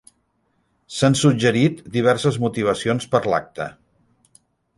S'han 0.99 1.17
suggerit 1.19 1.83
diverses 1.97 2.41
motivacions 2.47 3.07
per 3.13 3.21
l'acte. 3.35 3.71